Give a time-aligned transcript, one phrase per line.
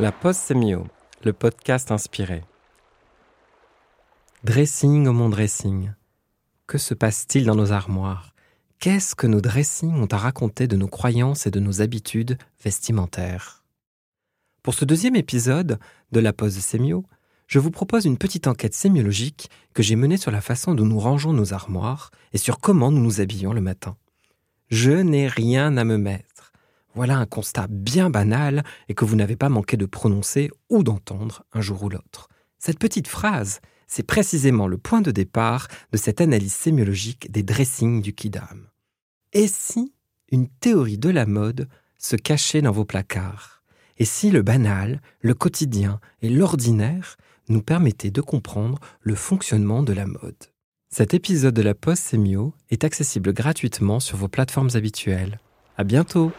[0.00, 0.86] La pause sémio,
[1.22, 2.42] le podcast inspiré.
[4.42, 5.92] Dressing au mon dressing.
[6.66, 8.34] Que se passe-t-il dans nos armoires?
[8.80, 13.64] Qu'est-ce que nos dressings ont à raconter de nos croyances et de nos habitudes vestimentaires?
[14.62, 15.78] Pour ce deuxième épisode
[16.10, 17.04] de la pause sémio,
[17.46, 20.98] je vous propose une petite enquête sémiologique que j'ai menée sur la façon dont nous
[20.98, 23.96] rangeons nos armoires et sur comment nous nous habillons le matin.
[24.70, 26.31] Je n'ai rien à me mettre.
[26.94, 31.44] Voilà un constat bien banal et que vous n'avez pas manqué de prononcer ou d'entendre
[31.52, 32.28] un jour ou l'autre.
[32.58, 38.02] Cette petite phrase, c'est précisément le point de départ de cette analyse sémiologique des dressings
[38.02, 38.68] du Kidam.
[39.32, 39.94] Et si
[40.30, 43.62] une théorie de la mode se cachait dans vos placards?
[43.98, 47.16] Et si le banal, le quotidien et l'ordinaire
[47.48, 50.36] nous permettaient de comprendre le fonctionnement de la mode?
[50.88, 55.40] Cet épisode de la Poste Sémio est accessible gratuitement sur vos plateformes habituelles.
[55.76, 56.32] À bientôt!